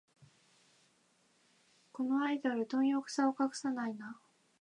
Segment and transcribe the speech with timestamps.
[1.91, 4.17] このアイドル、どん欲さを隠さないな